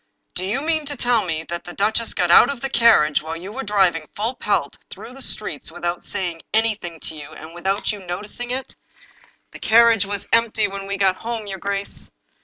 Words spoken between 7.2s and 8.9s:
and without you notic ing it?"